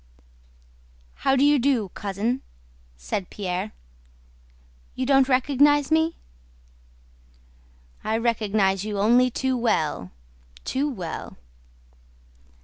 [1.13, 2.41] "How do you do, cousin?"
[2.97, 3.71] said Pierre.
[4.95, 6.15] "You don't recognize me?"
[8.03, 10.09] "I recognize you only too well,
[10.65, 11.37] too well."